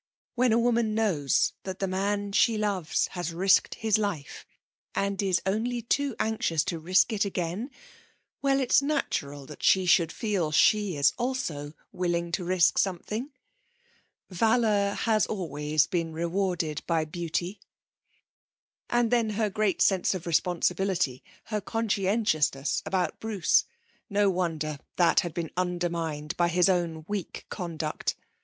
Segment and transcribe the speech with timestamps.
[0.33, 4.47] When a woman knows that the man she loves has risked his life,
[4.95, 7.69] and is only too anxious to risk it again
[8.41, 13.29] well, it's natural that she should feel she is also willing to risk something.
[14.31, 17.59] Valour has always been rewarded by beauty.
[18.89, 21.23] And then her great sense of responsibility,
[21.53, 23.65] her conscientiousness about Bruce
[24.09, 28.15] no wonder that had been undermined by his own weak conduct.